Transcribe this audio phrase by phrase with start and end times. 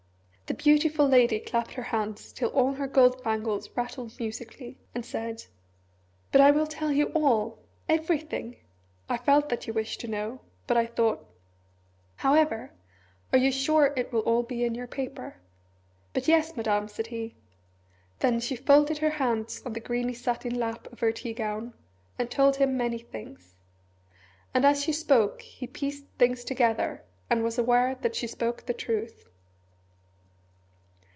[0.47, 5.45] The beautiful lady clapped her hands till all her gold bangles rattled musically, and said
[6.29, 8.57] "But I will tell you all everything!
[9.07, 11.23] I felt that you wished to know but I thought...
[12.17, 12.71] however...
[13.31, 15.37] are you sure it will all be in your paper?"
[16.11, 17.35] "But yes, Madame!" said he.
[18.19, 21.73] Then she folded her hands on the greeny satin lap of her tea gown,
[22.19, 23.55] and told him many things.
[24.53, 28.73] And as she spoke he pieced things together, and was aware that she spoke the
[28.73, 29.29] truth.